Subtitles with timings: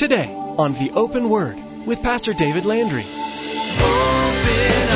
[0.00, 3.04] today on The Open Word with Pastor David Landry.
[3.04, 3.84] Open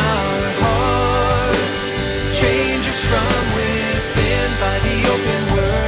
[0.00, 5.84] our hearts, change us from within by the open word.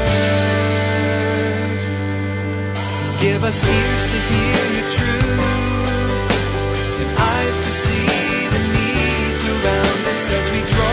[3.23, 5.41] Give us ears to hear your truth
[7.01, 8.05] and eyes to see
[8.53, 10.86] the needs around us as we draw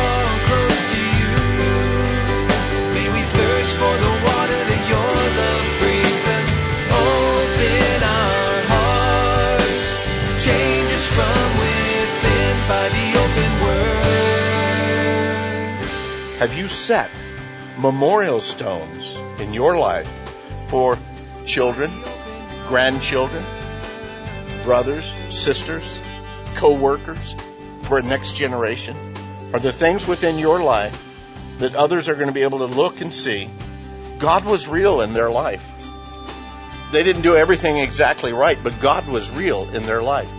[16.44, 17.10] Have you set
[17.78, 20.10] memorial stones in your life
[20.68, 21.00] for
[21.46, 21.90] children,
[22.68, 23.46] grandchildren,
[24.66, 26.02] brothers, sisters,
[26.56, 27.34] co-workers,
[27.84, 28.98] for a next generation?
[29.54, 31.02] Are there things within your life
[31.60, 33.50] that others are going to be able to look and see
[34.20, 35.66] God was real in their life?
[36.92, 40.30] They didn't do everything exactly right, but God was real in their life.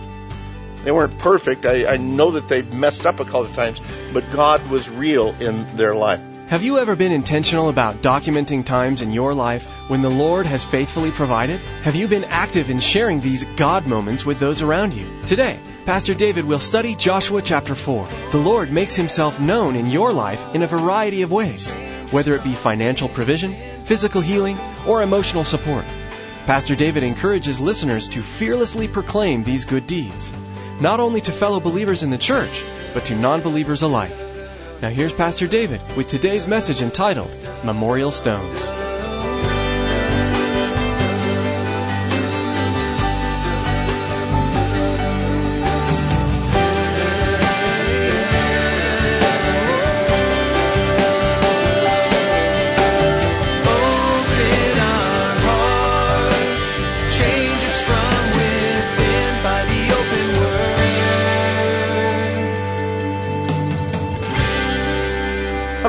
[0.85, 1.65] They weren't perfect.
[1.65, 3.81] I, I know that they've messed up a couple of times,
[4.13, 6.21] but God was real in their life.
[6.49, 10.63] Have you ever been intentional about documenting times in your life when the Lord has
[10.63, 11.59] faithfully provided?
[11.81, 15.07] Have you been active in sharing these God moments with those around you?
[15.25, 18.07] Today, Pastor David will study Joshua chapter 4.
[18.29, 21.71] The Lord makes himself known in your life in a variety of ways,
[22.11, 23.53] whether it be financial provision,
[23.85, 25.85] physical healing, or emotional support.
[26.45, 30.31] Pastor David encourages listeners to fearlessly proclaim these good deeds,
[30.81, 34.15] not only to fellow believers in the church, but to non-believers alike.
[34.81, 37.31] Now here's Pastor David with today's message entitled
[37.63, 38.84] Memorial Stones.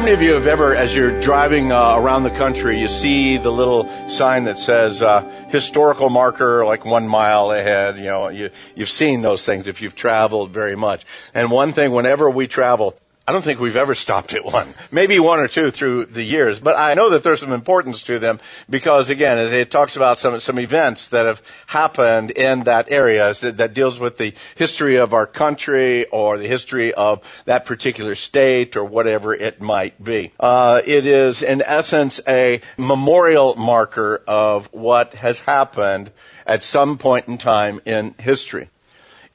[0.06, 3.50] Many of you have ever, as you're driving uh, around the country, you see the
[3.50, 7.98] little sign that says uh, historical marker, like one mile ahead?
[7.98, 11.04] You know, you, you've seen those things if you've traveled very much.
[11.34, 12.96] And one thing, whenever we travel,
[13.28, 14.68] I don't think we've ever stopped at one.
[14.92, 18.20] Maybe one or two through the years, but I know that there's some importance to
[18.20, 18.38] them
[18.70, 23.56] because again, it, talks about some some events that have happened in that area that,
[23.56, 28.76] that deals with the history of our country or the history of that particular state
[28.76, 30.30] or whatever it might be.
[30.38, 36.12] Uh, it is in essence a memorial marker of what has happened
[36.46, 38.68] at some point in time in history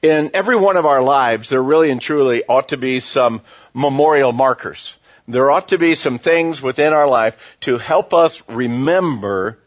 [0.02, 3.40] in every one of our lives, there really and truly ought to be some
[3.74, 4.96] memorial markers.
[5.28, 9.58] There ought to be some things within our life to help us remember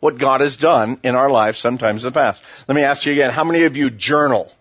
[0.00, 2.42] what God has done in our life sometimes in the past.
[2.68, 4.52] Let me ask you again, how many of you journal?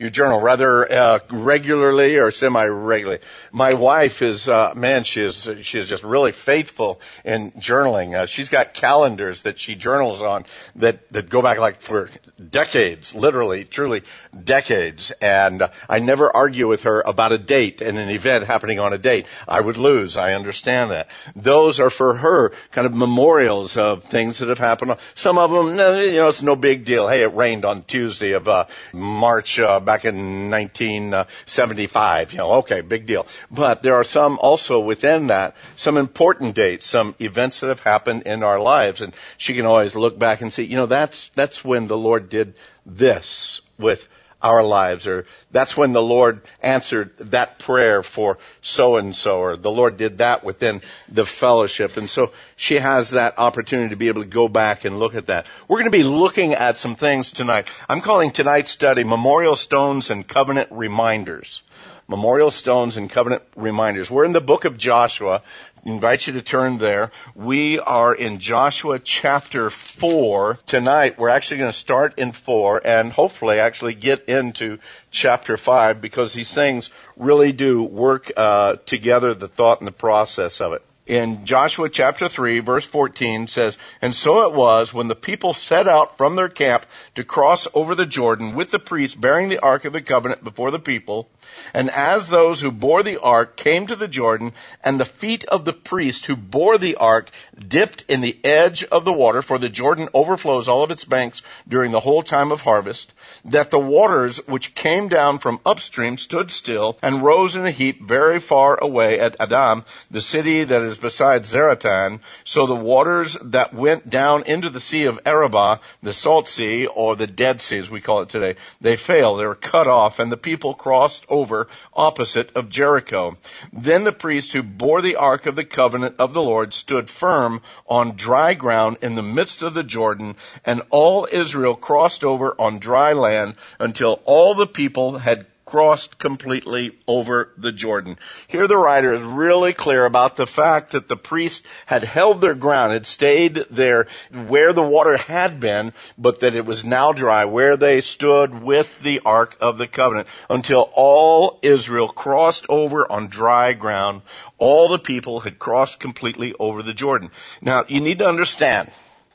[0.00, 3.20] You journal rather uh, regularly or semi-regularly.
[3.52, 8.14] My wife is, uh, man, she is she is just really faithful in journaling.
[8.14, 10.46] Uh, she's got calendars that she journals on
[10.76, 12.08] that that go back like for
[12.48, 14.02] decades, literally, truly
[14.42, 15.10] decades.
[15.20, 18.98] And I never argue with her about a date and an event happening on a
[18.98, 19.26] date.
[19.46, 20.16] I would lose.
[20.16, 21.10] I understand that.
[21.36, 24.96] Those are for her kind of memorials of things that have happened.
[25.14, 27.06] Some of them, you know, it's no big deal.
[27.06, 32.32] Hey, it rained on Tuesday of uh, March uh, back in 1975.
[32.32, 33.26] You know, okay, big deal.
[33.50, 38.22] But there are some also within that, some important dates, some events that have happened
[38.22, 41.64] in our lives, and she can always look back and see, you know, that's that's
[41.64, 42.54] when the Lord did
[42.86, 44.06] this with
[44.42, 49.56] our lives, or that's when the Lord answered that prayer for so and so, or
[49.56, 51.96] the Lord did that within the fellowship.
[51.96, 55.26] And so she has that opportunity to be able to go back and look at
[55.26, 55.46] that.
[55.68, 57.68] We're going to be looking at some things tonight.
[57.88, 61.62] I'm calling tonight's study Memorial Stones and Covenant Reminders.
[62.10, 64.10] Memorial Stones and Covenant Reminders.
[64.10, 65.42] We're in the book of Joshua.
[65.86, 67.12] I invite you to turn there.
[67.36, 70.58] We are in Joshua chapter 4.
[70.66, 74.80] Tonight, we're actually going to start in 4 and hopefully actually get into
[75.12, 80.60] chapter 5 because these things really do work uh, together, the thought and the process
[80.60, 85.16] of it in Joshua chapter 3 verse 14 says, And so it was when the
[85.16, 86.86] people set out from their camp
[87.16, 90.70] to cross over the Jordan with the priests bearing the ark of the covenant before
[90.70, 91.28] the people,
[91.74, 94.52] and as those who bore the ark came to the Jordan,
[94.82, 97.30] and the feet of the priest who bore the ark
[97.68, 101.42] dipped in the edge of the water, for the Jordan overflows all of its banks
[101.68, 103.12] during the whole time of harvest,
[103.44, 108.02] that the waters which came down from upstream stood still and rose in a heap
[108.02, 112.20] very far away at Adam, the city that is beside Zaretan.
[112.44, 117.16] So the waters that went down into the sea of Arabah, the salt sea, or
[117.16, 119.40] the Dead Sea as we call it today, they failed.
[119.40, 123.36] They were cut off and the people crossed over opposite of Jericho.
[123.72, 127.62] Then the priest who bore the ark of the covenant of the Lord stood firm
[127.86, 132.78] on dry ground in the midst of the Jordan and all Israel crossed over on
[132.78, 138.18] dry land until all the people had crossed completely over the Jordan.
[138.48, 142.56] Here the writer is really clear about the fact that the priests had held their
[142.56, 147.44] ground, had stayed there where the water had been, but that it was now dry,
[147.44, 153.28] where they stood with the Ark of the Covenant until all Israel crossed over on
[153.28, 154.22] dry ground.
[154.58, 157.30] All the people had crossed completely over the Jordan.
[157.62, 158.90] Now, you need to understand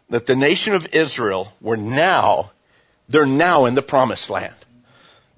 [0.09, 2.51] that the nation of Israel were now,
[3.07, 4.53] they're now in the promised land.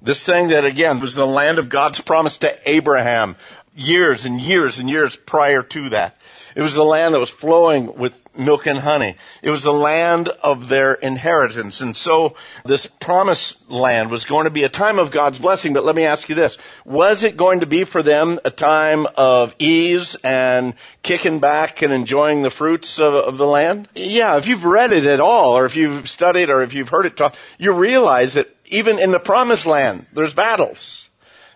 [0.02, 3.36] This thing that again was the land of God's promise to Abraham
[3.76, 6.18] years and years and years prior to that.
[6.56, 9.16] It was the land that was flowing with milk and honey.
[9.44, 11.82] It was the land of their inheritance.
[11.82, 12.36] And so
[12.66, 15.74] this promised land was going to be a time of God's blessing.
[15.74, 16.58] But let me ask you this.
[16.84, 20.74] Was it going to be for them a time of ease and
[21.04, 23.88] kicking back and enjoying the fruits of, of the land?
[23.94, 27.06] Yeah, if you've read it at all, or if you've studied, or if you've heard
[27.06, 31.10] it talk, you realize that even in the promised land, there's battles.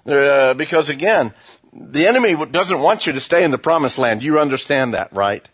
[0.05, 1.33] Uh, because again,
[1.73, 4.23] the enemy doesn't want you to stay in the promised land.
[4.23, 5.47] You understand that, right?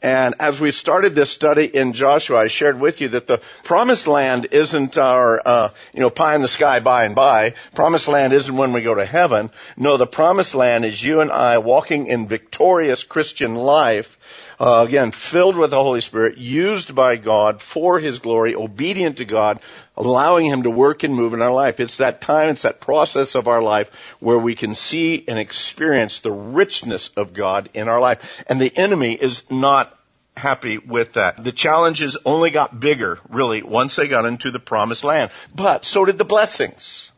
[0.00, 4.06] And as we started this study in Joshua, I shared with you that the promised
[4.06, 7.54] land isn't our, uh, you know, pie in the sky by and by.
[7.74, 9.50] Promised land isn't when we go to heaven.
[9.76, 14.18] No, the promised land is you and I walking in victorious Christian life
[14.60, 19.24] uh, again, filled with the Holy Spirit, used by God for His glory, obedient to
[19.24, 19.60] God,
[19.98, 21.80] allowing Him to work and move in our life.
[21.80, 26.20] It's that time, it's that process of our life where we can see and experience
[26.20, 28.44] the richness of God in our life.
[28.46, 29.94] And the enemy is not
[30.36, 31.42] happy with that.
[31.42, 35.32] The challenges only got bigger, really, once they got into the promised land.
[35.54, 37.10] But so did the blessings.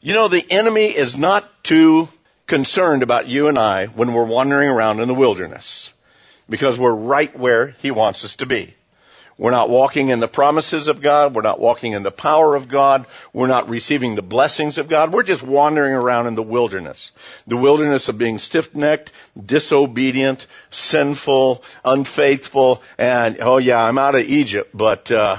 [0.00, 2.08] You know, the enemy is not too
[2.48, 5.92] concerned about you and I when we're wandering around in the wilderness
[6.48, 8.74] because we're right where He wants us to be.
[9.40, 11.34] We're not walking in the promises of God.
[11.34, 13.06] We're not walking in the power of God.
[13.32, 15.14] We're not receiving the blessings of God.
[15.14, 17.10] We're just wandering around in the wilderness.
[17.46, 24.72] The wilderness of being stiff-necked, disobedient, sinful, unfaithful, and, oh yeah, I'm out of Egypt,
[24.74, 25.38] but, uh,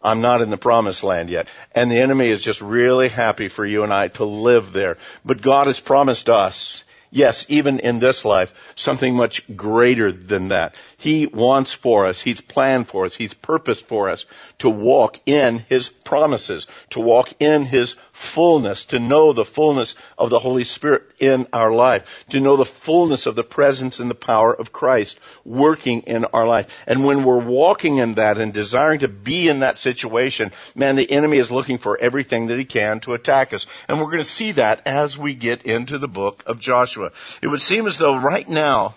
[0.00, 1.48] I'm not in the promised land yet.
[1.74, 4.98] And the enemy is just really happy for you and I to live there.
[5.24, 10.74] But God has promised us Yes, even in this life, something much greater than that.
[10.96, 14.24] He wants for us, He's planned for us, He's purposed for us
[14.62, 20.30] to walk in His promises, to walk in His fullness, to know the fullness of
[20.30, 24.14] the Holy Spirit in our life, to know the fullness of the presence and the
[24.14, 26.84] power of Christ working in our life.
[26.86, 31.10] And when we're walking in that and desiring to be in that situation, man, the
[31.10, 33.66] enemy is looking for everything that he can to attack us.
[33.88, 37.10] And we're going to see that as we get into the book of Joshua.
[37.42, 38.94] It would seem as though right now,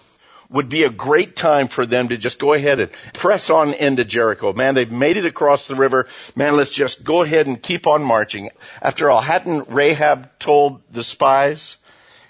[0.49, 4.05] would be a great time for them to just go ahead and press on into
[4.05, 4.53] Jericho.
[4.53, 6.07] Man, they've made it across the river.
[6.35, 8.49] Man, let's just go ahead and keep on marching.
[8.81, 11.77] After all, hadn't Rahab told the spies,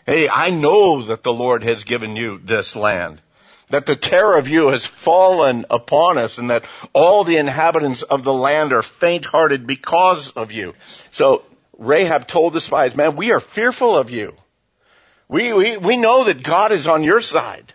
[0.06, 3.22] hey, I know that the Lord has given you this land
[3.70, 8.24] that the terror of you has fallen upon us and that all the inhabitants of
[8.24, 10.76] the land are faint-hearted because of you.
[11.12, 11.44] So
[11.78, 14.36] Rahab told the spies, man, we are fearful of you.
[15.28, 17.74] We, we, we know that God is on your side.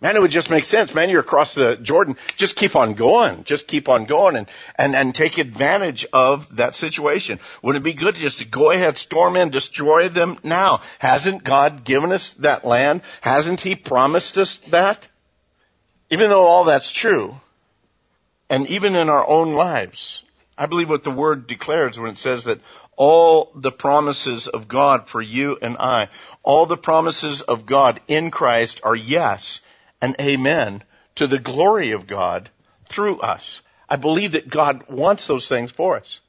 [0.00, 0.94] Man, it would just make sense.
[0.94, 2.16] Man, you're across the Jordan.
[2.36, 3.42] Just keep on going.
[3.42, 7.40] Just keep on going and, and, and take advantage of that situation.
[7.62, 10.82] Wouldn't it be good just to go ahead, storm in, destroy them now?
[11.00, 13.02] Hasn't God given us that land?
[13.22, 15.08] Hasn't He promised us that?
[16.10, 17.34] Even though all that's true,
[18.48, 20.22] and even in our own lives,
[20.56, 22.60] I believe what the Word declares when it says that
[22.96, 26.08] all the promises of God for you and I,
[26.44, 29.60] all the promises of God in Christ are yes
[30.00, 30.82] and amen
[31.16, 32.48] to the glory of God
[32.86, 33.60] through us.
[33.88, 36.20] I believe that God wants those things for us.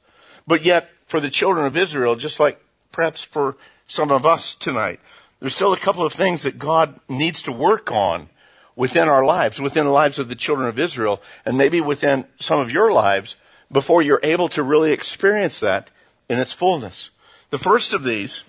[0.46, 2.60] But yet, for the children of Israel, just like
[2.92, 5.00] perhaps for some of us tonight,
[5.40, 8.28] there's still a couple of things that God needs to work on
[8.76, 12.60] within our lives, within the lives of the children of Israel, and maybe within some
[12.60, 13.36] of your lives
[13.70, 15.90] before you're able to really experience that
[16.28, 17.10] in its fullness.
[17.50, 18.42] The first of these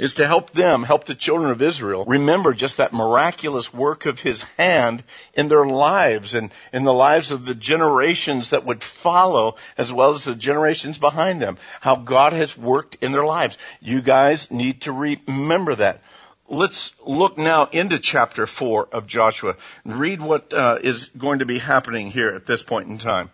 [0.00, 4.18] is to help them, help the children of Israel remember just that miraculous work of
[4.18, 5.04] His hand
[5.34, 10.14] in their lives and in the lives of the generations that would follow as well
[10.14, 11.58] as the generations behind them.
[11.82, 13.58] How God has worked in their lives.
[13.82, 16.00] You guys need to remember that.
[16.48, 19.54] let's look now into chapter 4 of Joshua
[19.84, 23.30] and read what uh, is going to be happening here at this point in time.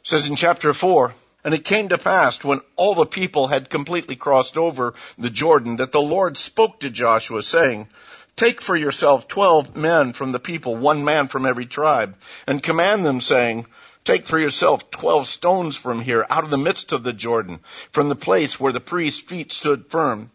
[0.00, 1.14] It says in chapter 4,
[1.44, 5.76] and it came to pass when all the people had completely crossed over the Jordan
[5.76, 7.88] that the Lord spoke to Joshua saying,
[8.36, 13.04] Take for yourself twelve men from the people, one man from every tribe, and command
[13.04, 13.66] them saying,
[14.04, 17.60] Take for yourself twelve stones from here, out of the midst of the Jordan,
[17.92, 20.30] from the place where the priest's feet stood firm.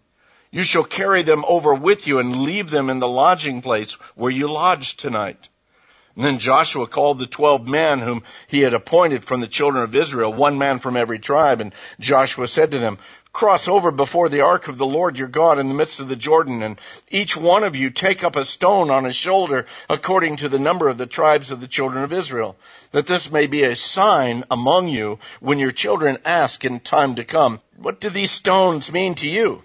[0.52, 4.32] You shall carry them over with you and leave them in the lodging place where
[4.32, 5.50] you lodge tonight.
[6.18, 9.94] And then Joshua called the twelve men whom he had appointed from the children of
[9.96, 11.62] Israel, one man from every tribe.
[11.62, 12.98] And Joshua said to them,
[13.32, 16.16] cross over before the ark of the Lord your God in the midst of the
[16.16, 16.82] Jordan, and
[17.12, 20.88] each one of you take up a stone on his shoulder according to the number
[20.88, 22.58] of the tribes of the children of Israel,
[22.94, 27.26] that this may be a sign among you when your children ask in time to
[27.26, 29.62] come, what do these stones mean to you?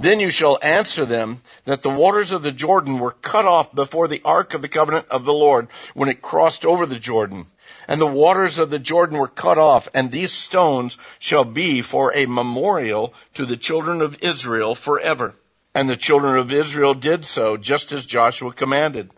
[0.00, 4.08] Then you shall answer them that the waters of the Jordan were cut off before
[4.08, 7.44] the ark of the covenant of the Lord when it crossed over the Jordan.
[7.86, 12.14] And the waters of the Jordan were cut off, and these stones shall be for
[12.14, 15.34] a memorial to the children of Israel forever.
[15.74, 19.10] And the children of Israel did so, just as Joshua commanded.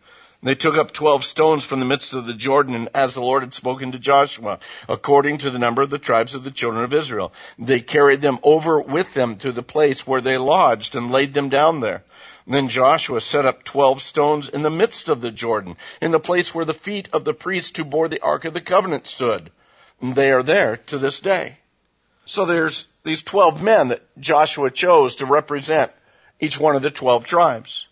[0.45, 3.45] They took up twelve stones from the midst of the Jordan, and as the Lord
[3.45, 4.59] had spoken to Joshua,
[4.89, 7.33] according to the number of the tribes of the children of Israel.
[7.61, 11.49] They carried them over with them to the place where they lodged and laid them
[11.49, 12.03] down there.
[12.45, 16.53] Then Joshua set up twelve stones in the midst of the Jordan, in the place
[16.53, 19.53] where the feet of the priests who bore the Ark of the Covenant stood.
[20.01, 21.57] And they are there to this day.
[22.25, 25.93] So there's these twelve men that Joshua chose to represent
[26.41, 27.87] each one of the twelve tribes.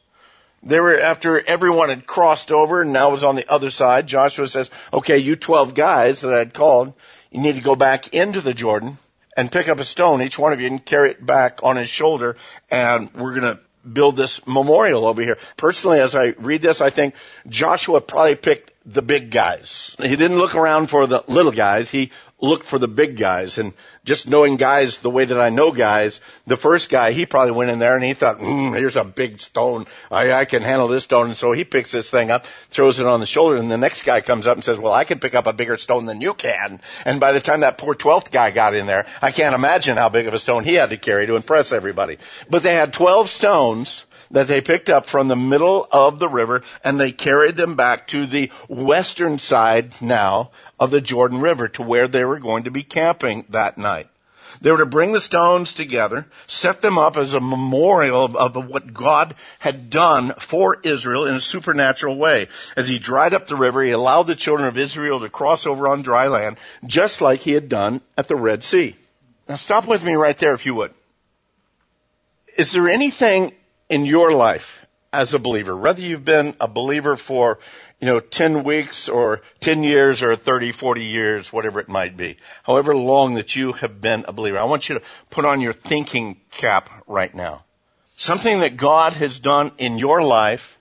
[0.62, 4.46] They were, after everyone had crossed over and now was on the other side, Joshua
[4.46, 6.92] says, okay, you 12 guys that I had called,
[7.30, 8.98] you need to go back into the Jordan
[9.36, 11.88] and pick up a stone, each one of you, and carry it back on his
[11.88, 12.36] shoulder,
[12.70, 15.38] and we're gonna build this memorial over here.
[15.56, 17.14] Personally, as I read this, I think
[17.48, 19.94] Joshua probably picked the big guys.
[19.98, 21.90] He didn't look around for the little guys.
[21.90, 22.10] He
[22.42, 23.58] looked for the big guys.
[23.58, 27.52] And just knowing guys the way that I know guys, the first guy, he probably
[27.52, 29.86] went in there and he thought, mm, here's a big stone.
[30.10, 31.26] I, I can handle this stone.
[31.26, 33.56] And so he picks this thing up, throws it on the shoulder.
[33.56, 35.76] And the next guy comes up and says, well, I can pick up a bigger
[35.76, 36.80] stone than you can.
[37.04, 40.08] And by the time that poor 12th guy got in there, I can't imagine how
[40.08, 42.18] big of a stone he had to carry to impress everybody.
[42.48, 46.62] But they had 12 stones that they picked up from the middle of the river
[46.84, 51.82] and they carried them back to the western side now of the Jordan River to
[51.82, 54.08] where they were going to be camping that night.
[54.60, 58.68] They were to bring the stones together, set them up as a memorial of, of,
[58.68, 62.48] what God had done for Israel in a supernatural way.
[62.76, 65.88] As he dried up the river, he allowed the children of Israel to cross over
[65.88, 68.96] on dry land, just like he had done at the Red Sea.
[69.48, 70.92] Now stop with me right there if you would.
[72.56, 73.52] Is there anything
[73.90, 77.58] in your life as a believer, whether you've been a believer for,
[78.00, 82.36] you know, 10 weeks or 10 years or 30, 40 years, whatever it might be,
[82.62, 85.72] however long that you have been a believer, I want you to put on your
[85.72, 87.64] thinking cap right now.
[88.16, 90.78] Something that God has done in your life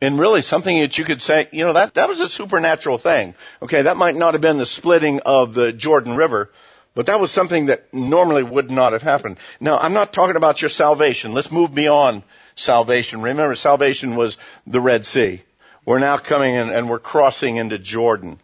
[0.00, 3.34] and really something that you could say, you know, that, that was a supernatural thing.
[3.62, 6.50] Okay, that might not have been the splitting of the Jordan River,
[6.98, 9.38] but that was something that normally would not have happened.
[9.60, 11.30] Now, I'm not talking about your salvation.
[11.30, 12.24] Let's move beyond
[12.56, 13.22] salvation.
[13.22, 14.36] Remember, salvation was
[14.66, 15.40] the Red Sea.
[15.84, 18.40] We're now coming in and we're crossing into Jordan.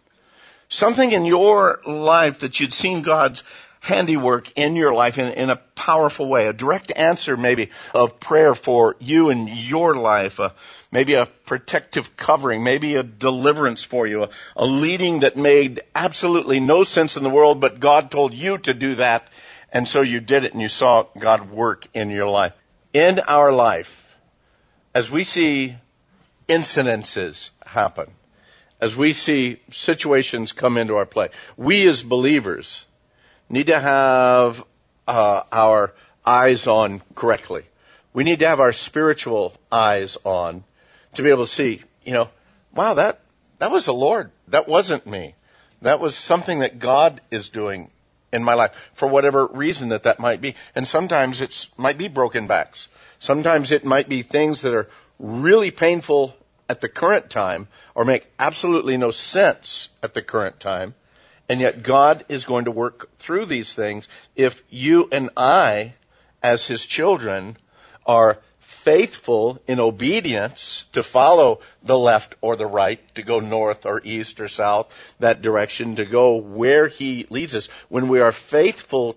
[0.69, 3.43] Something in your life that you'd seen God's
[3.85, 8.55] handiwork in your life in, in a powerful way, a direct answer maybe of prayer
[8.55, 10.49] for you and your life, uh,
[10.91, 16.61] maybe a protective covering, maybe a deliverance for you, a, a leading that made absolutely
[16.61, 19.29] no sense in the world, but God told you to do that,
[19.71, 22.55] and so you did it and you saw God work in your life.
[22.95, 24.17] In our life,
[24.95, 25.75] as we see
[26.49, 28.11] incidences happen,
[28.81, 32.87] as we see situations come into our play, we as believers
[33.49, 34.65] need to have
[35.07, 37.65] uh, our eyes on correctly.
[38.13, 40.65] We need to have our spiritual eyes on
[41.15, 42.31] to be able to see, you know,
[42.75, 43.21] wow, that
[43.59, 44.31] that was the Lord.
[44.49, 45.35] That wasn't me.
[45.83, 47.91] That was something that God is doing
[48.33, 50.55] in my life for whatever reason that that might be.
[50.75, 52.89] And sometimes it might be broken backs.
[53.21, 56.37] Sometimes it might be things that are really painful
[56.69, 60.95] at the current time or make absolutely no sense at the current time.
[61.49, 65.95] And yet God is going to work through these things if you and I,
[66.43, 67.57] as His children,
[68.07, 74.01] are faithful in obedience to follow the left or the right, to go north or
[74.05, 77.69] east or south, that direction, to go where He leads us.
[77.89, 79.17] When we are faithful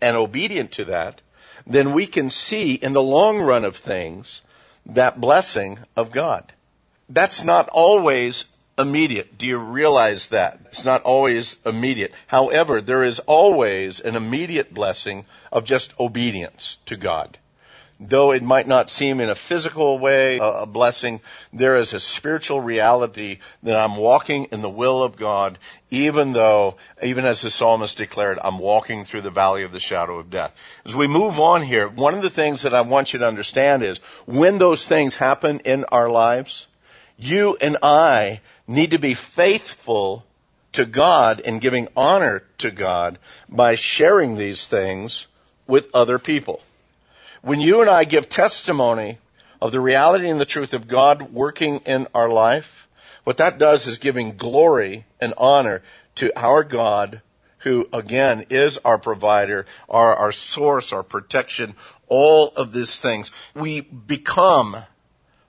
[0.00, 1.20] and obedient to that,
[1.66, 4.42] then we can see in the long run of things
[4.86, 6.52] that blessing of God.
[7.08, 8.44] That's not always
[8.78, 9.38] immediate.
[9.38, 10.58] Do you realize that?
[10.66, 12.12] It's not always immediate.
[12.26, 17.38] However, there is always an immediate blessing of just obedience to God.
[18.00, 21.20] Though it might not seem in a physical way a blessing,
[21.52, 25.58] there is a spiritual reality that I'm walking in the will of God,
[25.90, 30.18] even though, even as the psalmist declared, I'm walking through the valley of the shadow
[30.18, 30.60] of death.
[30.84, 33.84] As we move on here, one of the things that I want you to understand
[33.84, 36.66] is when those things happen in our lives,
[37.16, 40.24] you and I need to be faithful
[40.72, 43.18] to God and giving honor to God
[43.48, 45.26] by sharing these things
[45.66, 46.60] with other people.
[47.42, 49.18] When you and I give testimony
[49.60, 52.88] of the reality and the truth of God working in our life,
[53.24, 55.82] what that does is giving glory and honor
[56.16, 57.20] to our God
[57.58, 61.74] who again is our provider, our, our source, our protection,
[62.08, 63.30] all of these things.
[63.54, 64.76] We become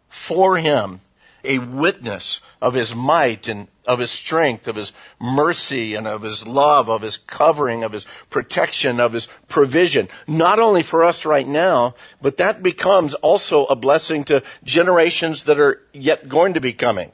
[0.07, 1.01] for Him
[1.45, 6.47] a witness of his might and of his strength, of his mercy and of his
[6.47, 10.09] love, of his covering, of his protection, of his provision.
[10.27, 15.59] Not only for us right now, but that becomes also a blessing to generations that
[15.59, 17.11] are yet going to be coming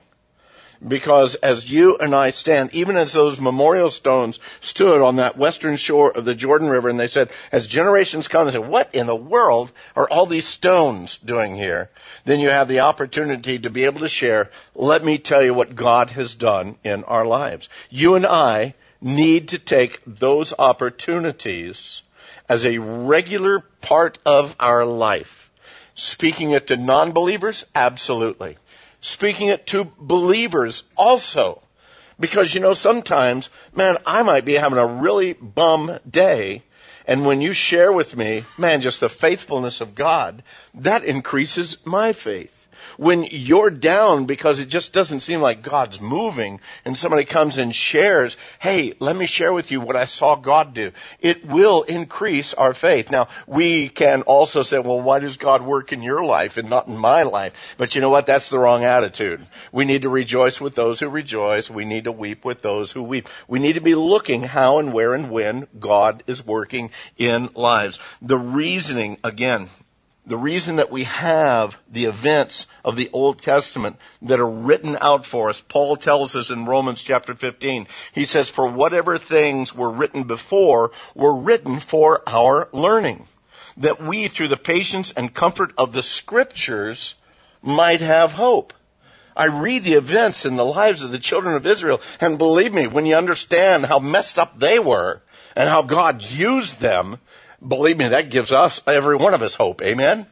[0.86, 5.78] because as you and I stand, even as those memorial stones stood on that western
[5.78, 9.06] shore of the Jordan River, and they said, as generations come, they said, what in
[9.06, 11.90] the world are all these stones doing here?
[12.26, 15.76] Then you have the opportunity to be able to share, let me tell you what
[15.76, 17.70] God has done in our lives.
[17.90, 22.02] You and I need to take those opportunities
[22.50, 25.50] as a regular part of our life.
[25.94, 27.66] Speaking it to non-believers?
[27.76, 28.58] Absolutely
[29.02, 31.62] speaking it to believers also.
[32.20, 36.64] Because, you know, sometimes, man, I might be having a really bum day.
[37.08, 40.44] And when you share with me, man, just the faithfulness of God,
[40.76, 42.61] that increases my faith
[42.98, 47.76] when you're down because it just doesn't seem like God's moving and somebody comes and
[47.76, 50.92] shares, hey, let me share with you what I saw God do.
[51.20, 53.12] It will increase our faith.
[53.12, 56.88] Now, we can also say, well, why does God work in your life and not
[56.88, 57.76] in my life?
[57.78, 58.26] But you know what?
[58.26, 59.46] That's the wrong attitude.
[59.72, 61.70] We need to rejoice with those who rejoice.
[61.70, 63.28] We need to weep with those who weep.
[63.48, 68.00] We need to be looking how and where and when God is working in lives.
[68.22, 69.70] The reasoning, again,
[70.32, 75.26] the reason that we have the events of the Old Testament that are written out
[75.26, 79.92] for us, Paul tells us in Romans chapter 15, he says, for whatever things were
[79.92, 83.28] written before were written for our learning,
[83.76, 87.14] that we through the patience and comfort of the scriptures
[87.62, 88.72] might have hope.
[89.36, 92.88] I read the events in the lives of the children of Israel, and believe me,
[92.88, 95.22] when you understand how messed up they were,
[95.58, 97.20] and how God used them,
[97.66, 99.82] Believe me, that gives us, every one of us hope.
[99.82, 100.26] Amen?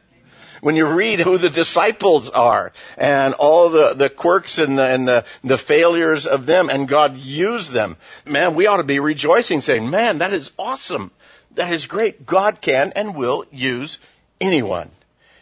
[0.60, 5.08] When you read who the disciples are and all the, the quirks and, the, and
[5.08, 9.62] the, the failures of them and God used them, man, we ought to be rejoicing
[9.62, 11.12] saying, man, that is awesome.
[11.54, 12.26] That is great.
[12.26, 13.98] God can and will use
[14.40, 14.90] anyone.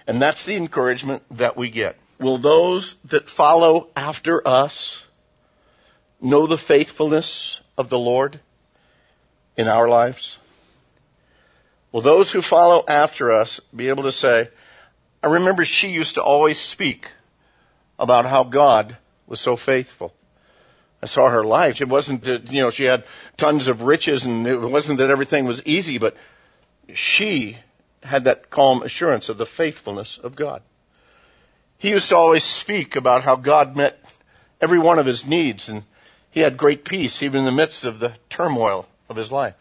[0.07, 1.97] And that's the encouragement that we get.
[2.21, 5.03] Will those that follow after us
[6.21, 8.39] know the faithfulness of the Lord
[9.57, 10.38] in our lives?
[11.93, 14.49] Will those who follow after us be able to say,
[15.23, 17.09] I remember she used to always speak
[17.99, 18.97] about how God
[19.27, 20.15] was so faithful.
[21.03, 21.81] I saw her life.
[21.81, 23.05] It wasn't that, you know, she had
[23.37, 26.17] tons of riches and it wasn't that everything was easy, but
[26.93, 27.57] she
[28.03, 30.63] had that calm assurance of the faithfulness of God.
[31.79, 33.99] He used to always speak about how God met
[34.61, 35.85] every one of his needs and
[36.31, 39.55] he had great peace even in the midst of the turmoil of his life.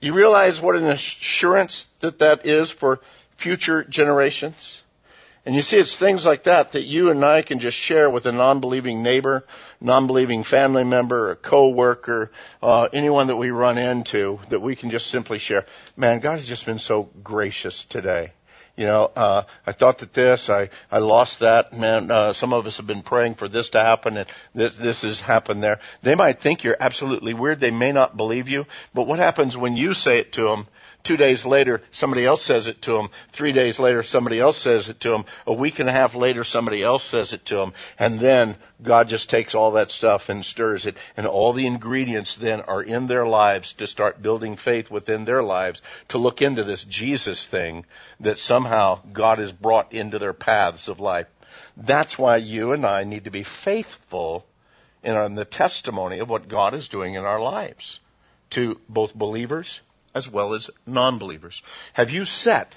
[0.00, 3.00] You realize what an assurance that that is for
[3.36, 4.82] future generations?
[5.44, 8.26] And you see, it's things like that that you and I can just share with
[8.26, 9.46] a non-believing neighbor,
[9.80, 12.30] non-believing family member, a co-worker,
[12.62, 15.64] uh, anyone that we run into, that we can just simply share.
[15.96, 18.32] Man, God has just been so gracious today.
[18.78, 21.76] You know, uh, I thought that this, I, I lost that.
[21.76, 25.02] Man, uh, some of us have been praying for this to happen and this, this
[25.02, 25.80] has happened there.
[26.02, 27.58] They might think you're absolutely weird.
[27.58, 28.66] They may not believe you.
[28.94, 30.68] But what happens when you say it to them
[31.08, 33.08] Two days later, somebody else says it to him.
[33.32, 35.24] Three days later, somebody else says it to him.
[35.46, 37.72] A week and a half later, somebody else says it to him.
[37.98, 40.98] And then God just takes all that stuff and stirs it.
[41.16, 45.42] And all the ingredients then are in their lives to start building faith within their
[45.42, 47.86] lives to look into this Jesus thing
[48.20, 51.28] that somehow God has brought into their paths of life.
[51.74, 54.44] That's why you and I need to be faithful
[55.02, 57.98] in the testimony of what God is doing in our lives
[58.50, 59.80] to both believers
[60.14, 61.62] as well as non-believers.
[61.92, 62.74] Have you set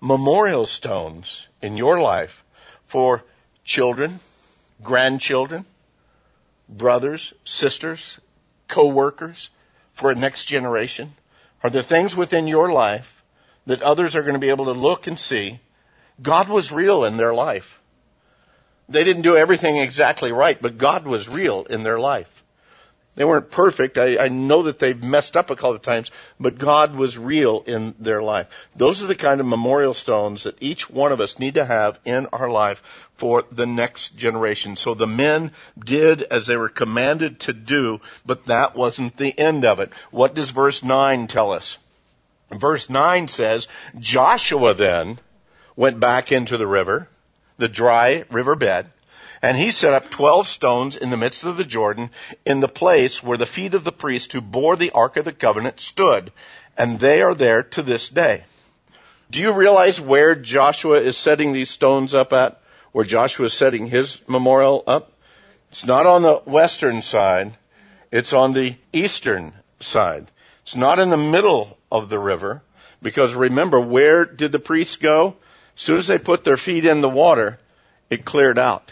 [0.00, 2.44] memorial stones in your life
[2.86, 3.24] for
[3.64, 4.20] children,
[4.82, 5.64] grandchildren,
[6.68, 8.18] brothers, sisters,
[8.68, 9.50] co-workers,
[9.92, 11.12] for a next generation?
[11.62, 13.22] Are there things within your life
[13.66, 15.58] that others are going to be able to look and see?
[16.22, 17.80] God was real in their life.
[18.88, 22.37] They didn't do everything exactly right, but God was real in their life.
[23.18, 23.98] They weren't perfect.
[23.98, 27.64] I, I know that they've messed up a couple of times, but God was real
[27.66, 28.68] in their life.
[28.76, 31.98] Those are the kind of memorial stones that each one of us need to have
[32.04, 34.76] in our life for the next generation.
[34.76, 39.64] So the men did as they were commanded to do, but that wasn't the end
[39.64, 39.92] of it.
[40.12, 41.76] What does verse 9 tell us?
[42.52, 43.66] Verse 9 says,
[43.98, 45.18] Joshua then
[45.74, 47.08] went back into the river,
[47.56, 48.86] the dry river bed,
[49.42, 52.10] and he set up twelve stones in the midst of the Jordan
[52.44, 55.32] in the place where the feet of the priest who bore the Ark of the
[55.32, 56.32] Covenant stood.
[56.76, 58.44] And they are there to this day.
[59.30, 62.60] Do you realize where Joshua is setting these stones up at?
[62.92, 65.12] Where Joshua is setting his memorial up?
[65.70, 67.52] It's not on the western side.
[68.10, 70.30] It's on the eastern side.
[70.62, 72.62] It's not in the middle of the river.
[73.02, 75.36] Because remember, where did the priests go?
[75.76, 77.58] As soon as they put their feet in the water,
[78.10, 78.90] it cleared out.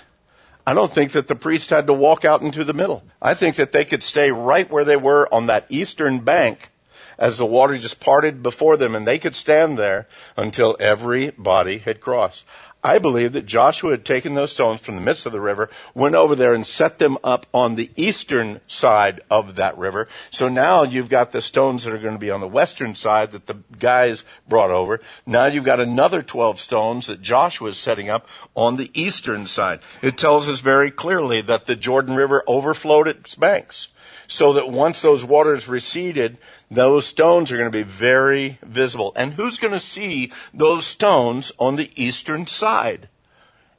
[0.66, 3.04] I don't think that the priest had to walk out into the middle.
[3.22, 6.70] I think that they could stay right where they were on that eastern bank
[7.18, 12.00] as the water just parted before them and they could stand there until everybody had
[12.00, 12.44] crossed.
[12.86, 16.14] I believe that Joshua had taken those stones from the midst of the river, went
[16.14, 20.06] over there and set them up on the eastern side of that river.
[20.30, 23.32] So now you've got the stones that are going to be on the western side
[23.32, 25.00] that the guys brought over.
[25.26, 29.80] Now you've got another 12 stones that Joshua is setting up on the eastern side.
[30.00, 33.88] It tells us very clearly that the Jordan River overflowed its banks
[34.28, 36.38] so that once those waters receded,
[36.70, 39.12] those stones are going to be very visible.
[39.16, 43.08] And who's going to see those stones on the eastern side?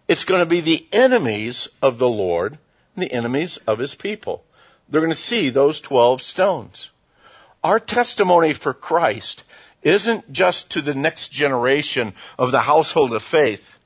[0.07, 2.57] It's going to be the enemies of the Lord,
[2.95, 4.43] and the enemies of his people.
[4.89, 6.89] They're going to see those 12 stones.
[7.63, 9.43] Our testimony for Christ
[9.81, 13.76] isn't just to the next generation of the household of faith.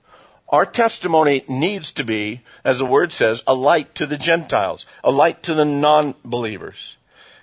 [0.51, 5.09] Our testimony needs to be, as the word says, a light to the Gentiles, a
[5.09, 6.97] light to the non-believers.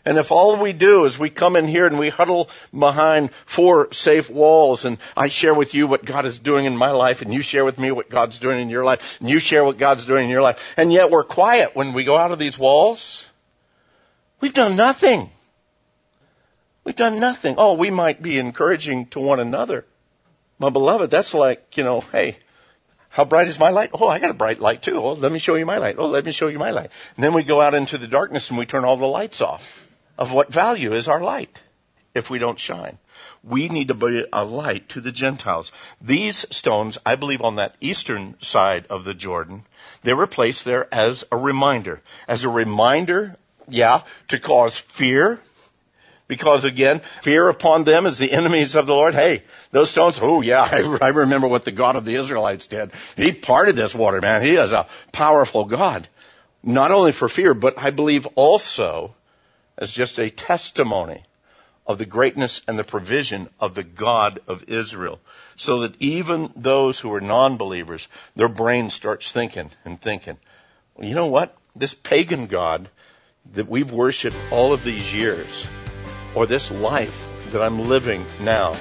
[0.04, 3.92] And if all we do is we come in here and we huddle behind four
[3.92, 7.32] safe walls and I share with you what God is doing in my life and
[7.32, 10.04] you share with me what God's doing in your life and you share what God's
[10.04, 13.24] doing in your life and yet we're quiet when we go out of these walls,
[14.40, 15.30] we've done nothing.
[16.84, 17.56] We've done nothing.
[17.58, 19.84] Oh, we might be encouraging to one another.
[20.58, 22.38] My beloved, that's like, you know, hey,
[23.08, 23.90] how bright is my light?
[23.94, 24.98] Oh, I got a bright light too.
[24.98, 25.96] Oh, let me show you my light.
[25.98, 26.90] Oh, let me show you my light.
[27.16, 29.84] And then we go out into the darkness and we turn all the lights off.
[30.18, 31.62] Of what value is our light
[32.14, 32.98] if we don't shine?
[33.42, 35.72] We need to be a light to the Gentiles.
[36.00, 39.64] These stones, I believe on that eastern side of the Jordan,
[40.02, 42.00] they were placed there as a reminder.
[42.26, 43.36] As a reminder,
[43.68, 45.40] yeah, to cause fear,
[46.28, 49.14] because again, fear upon them as the enemies of the Lord.
[49.14, 52.92] Hey, those stones, oh yeah, I, I remember what the God of the Israelites did.
[53.16, 54.42] He parted this water, man.
[54.42, 56.06] He is a powerful God.
[56.62, 59.14] Not only for fear, but I believe also
[59.76, 61.22] as just a testimony
[61.86, 65.20] of the greatness and the provision of the God of Israel.
[65.56, 70.36] So that even those who are non-believers, their brain starts thinking and thinking,
[70.94, 71.56] well, you know what?
[71.74, 72.90] This pagan God
[73.54, 75.66] that we've worshiped all of these years,
[76.38, 78.76] or this life that I'm living now.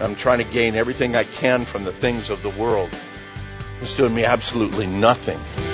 [0.00, 2.90] I'm trying to gain everything I can from the things of the world.
[3.80, 5.71] It's doing me absolutely nothing.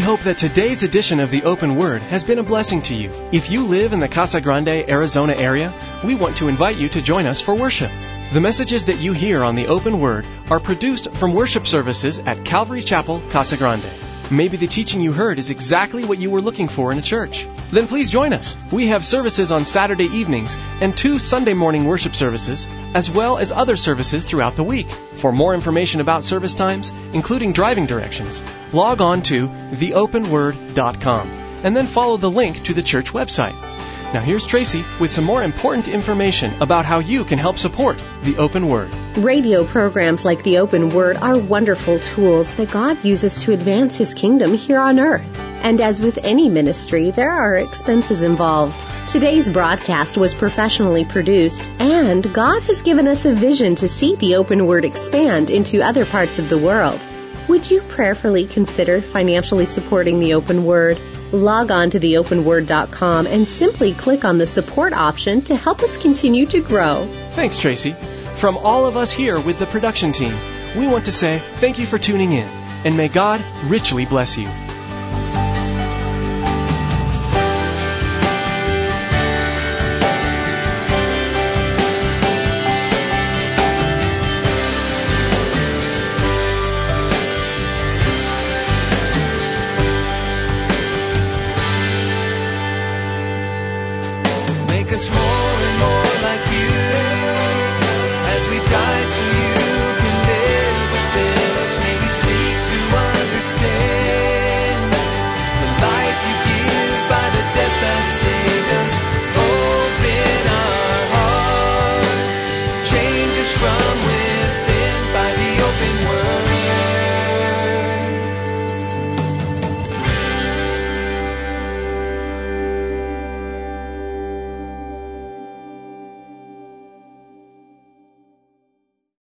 [0.00, 3.12] We hope that today's edition of the Open Word has been a blessing to you.
[3.32, 7.02] If you live in the Casa Grande, Arizona area, we want to invite you to
[7.02, 7.92] join us for worship.
[8.32, 12.46] The messages that you hear on the Open Word are produced from worship services at
[12.46, 13.84] Calvary Chapel, Casa Grande.
[14.30, 17.46] Maybe the teaching you heard is exactly what you were looking for in a church.
[17.72, 18.56] Then please join us.
[18.72, 23.52] We have services on Saturday evenings and two Sunday morning worship services, as well as
[23.52, 24.88] other services throughout the week.
[24.88, 31.28] For more information about service times, including driving directions, log on to theopenword.com
[31.62, 33.54] and then follow the link to the church website.
[34.12, 38.38] Now here's Tracy with some more important information about how you can help support the
[38.38, 38.90] Open Word.
[39.16, 44.12] Radio programs like the Open Word are wonderful tools that God uses to advance His
[44.14, 45.49] kingdom here on earth.
[45.62, 48.78] And as with any ministry, there are expenses involved.
[49.08, 54.36] Today's broadcast was professionally produced, and God has given us a vision to see the
[54.36, 57.00] Open Word expand into other parts of the world.
[57.48, 60.98] Would you prayerfully consider financially supporting the Open Word?
[61.32, 66.46] Log on to theopenword.com and simply click on the support option to help us continue
[66.46, 67.08] to grow.
[67.32, 67.92] Thanks, Tracy.
[68.36, 70.36] From all of us here with the production team,
[70.76, 72.48] we want to say thank you for tuning in,
[72.84, 74.48] and may God richly bless you.